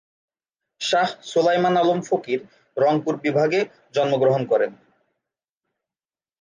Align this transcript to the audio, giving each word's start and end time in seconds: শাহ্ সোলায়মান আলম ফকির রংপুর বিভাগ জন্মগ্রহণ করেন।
শাহ্ 0.81 1.11
সোলায়মান 1.23 1.75
আলম 1.77 1.99
ফকির 2.01 2.39
রংপুর 2.77 3.13
বিভাগ 3.23 3.51
জন্মগ্রহণ 3.95 4.41
করেন। 4.51 4.71